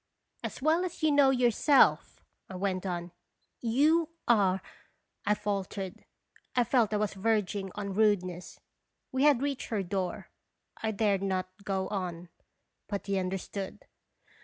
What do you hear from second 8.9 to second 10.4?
We had reached her door.